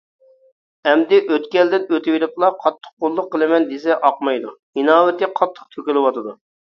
[0.91, 6.35] ئەمدى ئۆتكەلدىن ئۆتۈۋېلىپلا قاتتىق قوللۇق قىلىمەن دېسە ئاقمايدۇ، ئىناۋىتىنى قاتتىق تۆكۈۋالىدۇ.